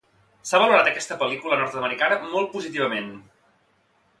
[0.51, 3.13] S'ha valorat aquesta pel·lícula nord-americana molt positivament.